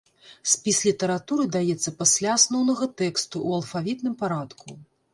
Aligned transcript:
Спіс 0.53 0.79
літаратуры 0.85 1.45
даецца 1.57 1.95
пасля 2.01 2.29
асноўнага 2.39 2.91
тэксту 3.05 3.35
ў 3.47 3.63
алфавітным 3.63 4.21
парадку. 4.27 4.67